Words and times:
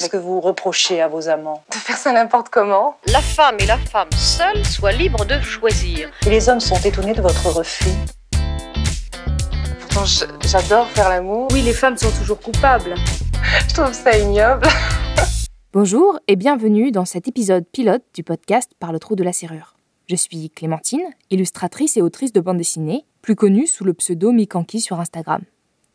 Qu'est-ce 0.00 0.12
que 0.12 0.16
vous 0.16 0.40
reprochez 0.40 1.02
à 1.02 1.08
vos 1.08 1.28
amants 1.28 1.62
De 1.70 1.76
faire 1.76 1.98
ça 1.98 2.10
n'importe 2.10 2.48
comment. 2.48 2.96
La 3.08 3.20
femme 3.20 3.56
et 3.58 3.66
la 3.66 3.76
femme 3.76 4.08
seule 4.16 4.64
soient 4.64 4.92
libres 4.92 5.26
de 5.26 5.38
choisir. 5.42 6.10
Et 6.26 6.30
les 6.30 6.48
hommes 6.48 6.58
sont 6.58 6.80
étonnés 6.82 7.12
de 7.12 7.20
votre 7.20 7.50
refus. 7.50 7.90
Pourtant, 9.78 10.06
j'adore 10.40 10.86
faire 10.86 11.10
l'amour. 11.10 11.48
Oui, 11.52 11.60
les 11.60 11.74
femmes 11.74 11.98
sont 11.98 12.10
toujours 12.18 12.40
coupables. 12.40 12.94
Je 13.68 13.74
trouve 13.74 13.92
ça 13.92 14.16
ignoble. 14.16 14.66
Bonjour 15.74 16.18
et 16.28 16.36
bienvenue 16.36 16.92
dans 16.92 17.04
cet 17.04 17.28
épisode 17.28 17.66
pilote 17.70 18.04
du 18.14 18.22
podcast 18.22 18.72
Par 18.78 18.92
le 18.92 19.00
trou 19.00 19.16
de 19.16 19.22
la 19.22 19.34
serrure. 19.34 19.76
Je 20.08 20.16
suis 20.16 20.48
Clémentine, 20.48 21.04
illustratrice 21.28 21.98
et 21.98 22.00
autrice 22.00 22.32
de 22.32 22.40
bande 22.40 22.56
dessinée, 22.56 23.04
plus 23.20 23.36
connue 23.36 23.66
sous 23.66 23.84
le 23.84 23.92
pseudo 23.92 24.32
Mikanki 24.32 24.80
sur 24.80 24.98
Instagram. 24.98 25.42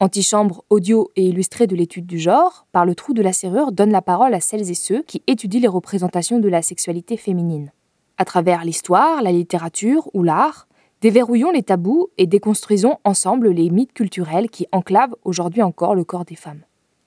Antichambre 0.02 0.66
audio 0.70 1.10
et 1.16 1.24
illustrée 1.24 1.68
de 1.68 1.76
l'étude 1.76 2.06
du 2.06 2.20
genre, 2.20 2.68
Par 2.74 2.86
le 2.86 2.96
trou 2.96 3.14
de 3.14 3.22
la 3.22 3.32
serrure 3.32 3.72
donne 3.72 3.94
la 3.94 4.02
parole 4.02 4.34
à 4.34 4.42
celles 4.42 4.70
et 4.70 4.74
ceux 4.74 5.04
qui 5.04 5.24
étudient 5.26 5.62
les 5.62 5.70
représentations 5.70 6.40
de 6.40 6.50
la 6.50 6.62
sexualité 6.62 7.16
féminine. 7.16 7.72
À 8.18 8.26
travers 8.26 8.66
l'histoire, 8.66 9.22
la 9.22 9.32
littérature 9.32 10.10
ou 10.14 10.22
l'art, 10.22 10.68
déverrouillons 11.00 11.52
les 11.52 11.64
tabous 11.64 12.10
et 12.18 12.28
déconstruisons 12.28 12.98
ensemble 13.06 13.52
les 13.52 13.70
mythes 13.70 13.94
culturels 13.94 14.50
qui 14.50 14.68
enclavent 14.74 15.16
aujourd'hui 15.24 15.62
encore 15.62 15.96
le 15.96 16.04
corps 16.04 16.26
des 16.26 16.36
femmes. 16.36 16.66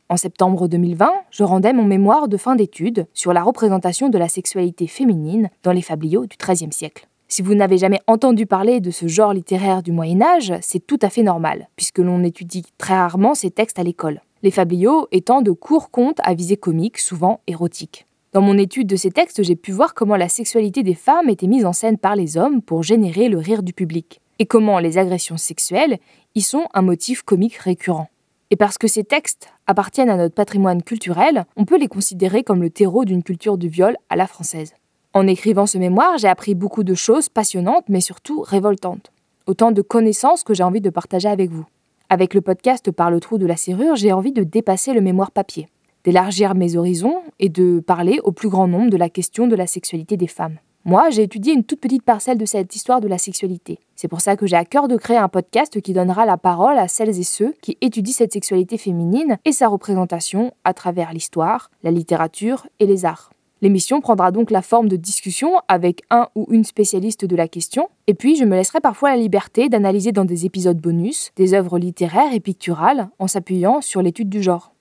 En 0.09 0.17
septembre 0.17 0.67
2020, 0.67 1.13
je 1.31 1.45
rendais 1.45 1.75
mon 1.75 1.85
mémoire 1.85 2.27
de 2.27 2.39
fin 2.39 2.57
d'études 2.57 3.07
sur 3.13 3.35
la 3.35 3.43
représentation 3.43 4.09
de 4.09 4.17
la 4.17 4.31
sexualité 4.31 4.87
féminine 4.87 5.51
dans 5.63 5.73
les 5.73 5.83
fabliaux 5.83 6.25
du 6.25 6.39
XIIIe 6.39 6.73
siècle. 6.73 7.07
Si 7.31 7.43
vous 7.43 7.55
n'avez 7.55 7.77
jamais 7.77 8.01
entendu 8.07 8.47
parler 8.47 8.81
de 8.81 8.91
ce 8.91 9.07
genre 9.07 9.35
littéraire 9.35 9.83
du 9.83 9.93
Moyen 9.93 10.23
Âge, 10.23 10.55
c'est 10.63 10.85
tout 10.85 10.99
à 11.03 11.11
fait 11.11 11.23
normal, 11.23 11.69
puisque 11.77 11.99
l'on 11.99 12.25
étudie 12.25 12.65
très 12.79 12.95
rarement 12.95 13.35
ces 13.35 13.51
textes 13.51 13.79
à 13.79 13.83
l'école. 13.83 14.23
Les 14.43 14.51
fabliaux 14.51 15.09
étant 15.13 15.43
de 15.43 15.51
courts 15.51 15.91
contes 15.91 16.21
à 16.23 16.33
visée 16.33 16.57
comique, 16.57 16.97
souvent 16.97 17.41
érotiques. 17.47 18.07
Dans 18.33 18.41
mon 18.41 18.57
étude 18.57 18.87
de 18.87 18.97
ces 18.97 19.11
textes, 19.11 19.43
j'ai 19.43 19.57
pu 19.57 19.73
voir 19.73 19.93
comment 19.93 20.17
la 20.17 20.31
sexualité 20.31 20.83
des 20.83 20.95
femmes 20.95 21.29
était 21.29 21.47
mise 21.47 21.67
en 21.67 21.75
scène 21.75 21.99
par 21.99 22.17
les 22.17 22.39
hommes 22.39 22.63
pour 22.63 22.83
générer 22.83 23.29
le 23.29 23.39
rire 23.39 23.63
du 23.63 23.75
public, 23.75 24.23
et 24.39 24.47
comment 24.47 24.79
les 24.79 24.97
agressions 24.97 25.37
sexuelles 25.37 25.99
y 26.35 26.41
sont 26.41 26.65
un 26.73 26.83
motif 26.83 27.23
comique 27.23 27.57
récurrent. 27.57 28.09
Et 28.51 28.57
parce 28.57 28.79
que 28.79 28.89
ces 28.89 29.05
textes 29.05 29.53
appartiennent 29.67 30.09
à 30.09 30.17
notre 30.17 30.35
patrimoine 30.35 30.83
culturel, 30.83 31.45
on 31.57 31.67
peut 31.67 31.79
les 31.79 31.89
considérer 31.89 32.43
comme 32.43 32.63
le 32.63 32.71
terreau 32.71 33.05
d'une 33.05 33.23
culture 33.23 33.59
du 33.59 33.69
viol 33.69 33.99
à 34.09 34.17
la 34.17 34.27
française. 34.27 34.73
En 35.19 35.27
écrivant 35.27 35.67
ce 35.67 35.79
mémoire, 35.79 36.17
j'ai 36.17 36.29
appris 36.29 36.55
beaucoup 36.55 36.85
de 36.85 36.95
choses 36.95 37.29
passionnantes, 37.29 37.87
mais 37.89 38.01
surtout 38.01 38.41
révoltantes. 38.41 39.11
Autant 39.49 39.73
de 39.73 39.83
connaissances 39.83 40.45
que 40.45 40.55
j'ai 40.55 40.63
envie 40.63 40.81
de 40.81 40.91
partager 40.91 41.29
avec 41.29 41.51
vous. 41.51 41.67
Avec 42.09 42.35
le 42.35 42.41
podcast 42.41 42.93
Par 42.93 43.11
le 43.11 43.19
trou 43.19 43.37
de 43.37 43.45
la 43.45 43.57
serrure, 43.57 43.97
j'ai 43.97 44.13
envie 44.13 44.31
de 44.31 44.45
dépasser 44.45 44.93
le 44.93 45.01
mémoire 45.01 45.33
papier, 45.33 45.67
d'élargir 46.05 46.55
mes 46.55 46.77
horizons 46.77 47.21
et 47.41 47.49
de 47.49 47.81
parler 47.81 48.21
au 48.23 48.31
plus 48.31 48.49
grand 48.49 48.69
nombre 48.69 48.91
de 48.91 48.97
la 48.97 49.09
question 49.09 49.49
de 49.49 49.57
la 49.57 49.67
sexualité 49.67 50.17
des 50.17 50.29
femmes. 50.29 50.59
Moi, 50.85 51.11
j'ai 51.11 51.25
étudié 51.25 51.53
une 51.53 51.65
toute 51.65 51.81
petite 51.81 52.05
parcelle 52.05 52.39
de 52.39 52.47
cette 52.47 52.77
histoire 52.77 53.01
de 53.01 53.09
la 53.09 53.19
sexualité. 53.19 53.81
C'est 53.97 54.07
pour 54.07 54.21
ça 54.21 54.37
que 54.37 54.47
j'ai 54.47 54.55
à 54.55 54.65
cœur 54.65 54.87
de 54.87 54.97
créer 54.97 55.17
un 55.17 55.27
podcast 55.27 55.81
qui 55.81 55.95
donnera 55.95 56.27
la 56.27 56.37
parole 56.37 56.79
à 56.79 56.87
celles 56.87 57.19
et 57.19 57.25
ceux 57.25 57.57
qui 57.61 57.77
étudient 57.81 58.15
cette 58.15 58.35
sexualité 58.35 58.79
féminine 58.79 59.39
et 59.45 59.51
sa 59.51 59.67
représentation 59.67 60.53
à 60.63 60.75
travers 60.75 61.13
l'histoire, 61.13 61.73
la 61.83 61.91
littérature 61.91 62.69
et 62.79 62.87
les 62.87 63.05
arts. 63.05 63.31
L'émission 63.61 64.01
prendra 64.01 64.31
donc 64.31 64.53
la 64.53 64.63
forme 64.63 64.89
de 64.89 64.95
discussion 64.95 65.61
avec 65.67 66.03
un 66.11 66.29
ou 66.37 66.47
une 66.51 66.63
spécialiste 66.63 67.25
de 67.25 67.35
la 67.35 67.49
question, 67.49 67.89
et 68.07 68.15
puis 68.15 68.37
je 68.37 68.45
me 68.45 68.55
laisserai 68.55 68.81
parfois 68.81 69.11
la 69.11 69.17
liberté 69.17 69.69
d'analyser 69.69 70.13
dans 70.13 70.25
des 70.25 70.47
épisodes 70.47 70.81
bonus 70.81 71.33
des 71.35 71.55
œuvres 71.55 71.79
littéraires 71.79 72.33
et 72.33 72.39
picturales 72.41 73.09
en 73.19 73.27
s'appuyant 73.27 73.81
sur 73.81 74.01
l'étude 74.01 74.29
du 74.29 74.43
genre. 74.43 74.73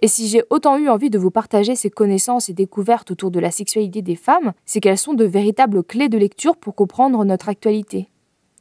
Et 0.00 0.08
si 0.08 0.28
j'ai 0.28 0.42
autant 0.50 0.76
eu 0.76 0.90
envie 0.90 1.08
de 1.08 1.18
vous 1.18 1.30
partager 1.30 1.74
ces 1.74 1.88
connaissances 1.88 2.50
et 2.50 2.52
découvertes 2.52 3.10
autour 3.10 3.30
de 3.30 3.40
la 3.40 3.50
sexualité 3.50 4.02
des 4.02 4.16
femmes, 4.16 4.52
c'est 4.66 4.80
qu'elles 4.80 4.98
sont 4.98 5.14
de 5.14 5.24
véritables 5.24 5.82
clés 5.82 6.10
de 6.10 6.18
lecture 6.18 6.58
pour 6.58 6.74
comprendre 6.74 7.24
notre 7.24 7.48
actualité. 7.48 8.10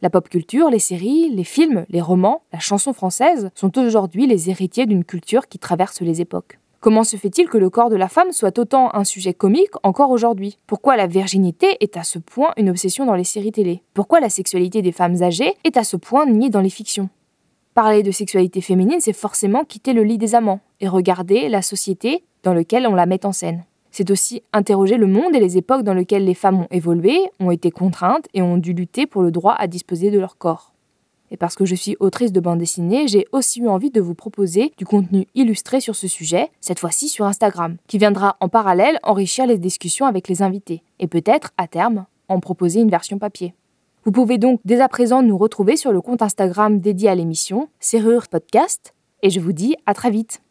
La 0.01 0.09
pop 0.09 0.29
culture, 0.29 0.69
les 0.69 0.79
séries, 0.79 1.29
les 1.29 1.43
films, 1.43 1.85
les 1.89 2.01
romans, 2.01 2.43
la 2.53 2.59
chanson 2.59 2.93
française 2.93 3.49
sont 3.55 3.77
aujourd'hui 3.77 4.27
les 4.27 4.49
héritiers 4.49 4.85
d'une 4.85 5.03
culture 5.03 5.47
qui 5.47 5.59
traverse 5.59 5.99
les 5.99 6.21
époques. 6.21 6.59
Comment 6.85 7.03
se 7.03 7.17
fait-il 7.17 7.49
que 7.49 7.57
le 7.57 7.71
corps 7.71 7.89
de 7.89 7.95
la 7.95 8.07
femme 8.07 8.31
soit 8.31 8.59
autant 8.59 8.93
un 8.93 9.03
sujet 9.03 9.33
comique 9.33 9.71
encore 9.81 10.11
aujourd'hui? 10.11 10.59
Pourquoi 10.67 10.95
la 10.95 11.07
virginité 11.07 11.77
est 11.79 11.97
à 11.97 12.03
ce 12.03 12.19
point 12.19 12.51
une 12.57 12.69
obsession 12.69 13.07
dans 13.07 13.15
les 13.15 13.23
séries 13.23 13.51
télé? 13.51 13.81
Pourquoi 13.95 14.19
la 14.19 14.29
sexualité 14.29 14.83
des 14.83 14.91
femmes 14.91 15.23
âgées 15.23 15.55
est 15.63 15.77
à 15.77 15.83
ce 15.83 15.97
point 15.97 16.27
niée 16.27 16.51
dans 16.51 16.61
les 16.61 16.69
fictions? 16.69 17.09
Parler 17.73 18.03
de 18.03 18.11
sexualité 18.11 18.61
féminine, 18.61 18.99
c'est 18.99 19.13
forcément 19.13 19.63
quitter 19.63 19.93
le 19.93 20.03
lit 20.03 20.19
des 20.19 20.35
amants 20.35 20.59
et 20.79 20.87
regarder 20.87 21.49
la 21.49 21.63
société 21.63 22.23
dans 22.43 22.53
laquelle 22.53 22.85
on 22.85 22.93
la 22.93 23.07
met 23.07 23.25
en 23.25 23.31
scène. 23.31 23.63
C'est 23.89 24.11
aussi 24.11 24.43
interroger 24.53 24.97
le 24.97 25.07
monde 25.07 25.35
et 25.35 25.39
les 25.39 25.57
époques 25.57 25.81
dans 25.81 25.95
lesquelles 25.95 26.25
les 26.25 26.35
femmes 26.35 26.59
ont 26.59 26.67
évolué, 26.69 27.17
ont 27.39 27.49
été 27.49 27.71
contraintes 27.71 28.27
et 28.35 28.43
ont 28.43 28.57
dû 28.57 28.73
lutter 28.73 29.07
pour 29.07 29.23
le 29.23 29.31
droit 29.31 29.55
à 29.57 29.65
disposer 29.65 30.11
de 30.11 30.19
leur 30.19 30.37
corps. 30.37 30.74
Et 31.35 31.37
parce 31.37 31.55
que 31.55 31.65
je 31.65 31.75
suis 31.75 31.97
autrice 31.99 32.31
de 32.31 32.39
bande 32.39 32.59
dessinée, 32.59 33.09
j'ai 33.09 33.25
aussi 33.33 33.59
eu 33.59 33.67
envie 33.67 33.91
de 33.91 33.99
vous 33.99 34.15
proposer 34.15 34.71
du 34.77 34.85
contenu 34.85 35.27
illustré 35.35 35.81
sur 35.81 35.93
ce 35.93 36.07
sujet, 36.07 36.49
cette 36.61 36.79
fois-ci 36.79 37.09
sur 37.09 37.25
Instagram, 37.25 37.75
qui 37.87 37.97
viendra 37.97 38.37
en 38.39 38.47
parallèle 38.47 38.99
enrichir 39.03 39.45
les 39.45 39.57
discussions 39.57 40.05
avec 40.05 40.29
les 40.29 40.41
invités, 40.41 40.81
et 40.99 41.07
peut-être, 41.07 41.51
à 41.57 41.67
terme, 41.67 42.05
en 42.29 42.39
proposer 42.39 42.79
une 42.79 42.89
version 42.89 43.19
papier. 43.19 43.53
Vous 44.05 44.13
pouvez 44.13 44.37
donc 44.37 44.61
dès 44.63 44.79
à 44.79 44.87
présent 44.87 45.23
nous 45.23 45.37
retrouver 45.37 45.75
sur 45.75 45.91
le 45.91 45.99
compte 45.99 46.21
Instagram 46.21 46.79
dédié 46.79 47.09
à 47.09 47.15
l'émission, 47.15 47.67
Serrure 47.81 48.29
Podcast, 48.29 48.93
et 49.21 49.29
je 49.29 49.41
vous 49.41 49.51
dis 49.51 49.75
à 49.85 49.93
très 49.93 50.11
vite. 50.11 50.41